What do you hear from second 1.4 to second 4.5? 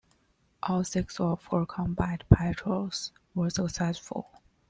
her combat patrols were "successful".